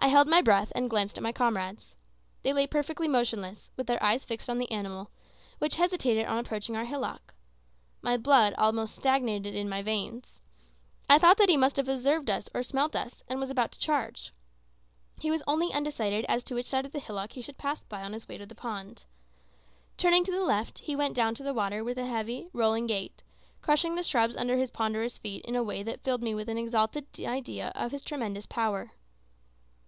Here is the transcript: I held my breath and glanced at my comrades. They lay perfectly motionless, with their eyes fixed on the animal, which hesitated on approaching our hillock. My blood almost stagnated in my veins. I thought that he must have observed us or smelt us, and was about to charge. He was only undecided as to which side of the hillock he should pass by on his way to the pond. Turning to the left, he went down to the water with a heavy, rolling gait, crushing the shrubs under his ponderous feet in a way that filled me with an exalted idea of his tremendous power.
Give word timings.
I 0.00 0.10
held 0.10 0.28
my 0.28 0.40
breath 0.40 0.70
and 0.76 0.88
glanced 0.88 1.16
at 1.18 1.24
my 1.24 1.32
comrades. 1.32 1.96
They 2.44 2.52
lay 2.52 2.68
perfectly 2.68 3.08
motionless, 3.08 3.68
with 3.76 3.88
their 3.88 4.02
eyes 4.02 4.24
fixed 4.24 4.48
on 4.48 4.58
the 4.58 4.70
animal, 4.70 5.10
which 5.58 5.74
hesitated 5.74 6.24
on 6.24 6.38
approaching 6.38 6.76
our 6.76 6.84
hillock. 6.84 7.34
My 8.00 8.16
blood 8.16 8.54
almost 8.56 8.94
stagnated 8.94 9.56
in 9.56 9.68
my 9.68 9.82
veins. 9.82 10.40
I 11.10 11.18
thought 11.18 11.36
that 11.38 11.48
he 11.48 11.56
must 11.56 11.76
have 11.76 11.88
observed 11.88 12.30
us 12.30 12.48
or 12.54 12.62
smelt 12.62 12.94
us, 12.94 13.24
and 13.28 13.40
was 13.40 13.50
about 13.50 13.72
to 13.72 13.78
charge. 13.80 14.32
He 15.18 15.32
was 15.32 15.42
only 15.48 15.74
undecided 15.74 16.24
as 16.28 16.44
to 16.44 16.54
which 16.54 16.66
side 16.68 16.86
of 16.86 16.92
the 16.92 17.00
hillock 17.00 17.32
he 17.32 17.42
should 17.42 17.58
pass 17.58 17.80
by 17.80 18.00
on 18.02 18.12
his 18.12 18.28
way 18.28 18.38
to 18.38 18.46
the 18.46 18.54
pond. 18.54 19.04
Turning 19.96 20.24
to 20.24 20.32
the 20.32 20.44
left, 20.44 20.78
he 20.78 20.94
went 20.96 21.14
down 21.16 21.34
to 21.34 21.42
the 21.42 21.52
water 21.52 21.82
with 21.82 21.98
a 21.98 22.06
heavy, 22.06 22.48
rolling 22.52 22.86
gait, 22.86 23.24
crushing 23.62 23.96
the 23.96 24.04
shrubs 24.04 24.36
under 24.36 24.56
his 24.56 24.70
ponderous 24.70 25.18
feet 25.18 25.44
in 25.44 25.56
a 25.56 25.62
way 25.64 25.82
that 25.82 26.04
filled 26.04 26.22
me 26.22 26.36
with 26.36 26.48
an 26.48 26.56
exalted 26.56 27.04
idea 27.20 27.72
of 27.74 27.90
his 27.90 28.02
tremendous 28.02 28.46
power. 28.46 28.92